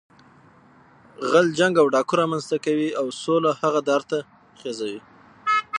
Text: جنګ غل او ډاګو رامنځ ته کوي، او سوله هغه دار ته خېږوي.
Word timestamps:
جنګ 1.57 1.73
غل 1.77 1.81
او 1.81 1.87
ډاګو 1.93 2.15
رامنځ 2.21 2.43
ته 2.51 2.57
کوي، 2.65 2.89
او 2.99 3.05
سوله 3.21 3.51
هغه 3.61 3.79
دار 3.89 4.01
ته 4.09 4.17
خېږوي. 4.59 4.99